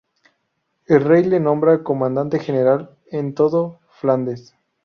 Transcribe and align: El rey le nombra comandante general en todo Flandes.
El 0.87 1.01
rey 1.03 1.23
le 1.25 1.39
nombra 1.39 1.83
comandante 1.83 2.39
general 2.39 2.97
en 3.11 3.35
todo 3.35 3.81
Flandes. 3.99 4.55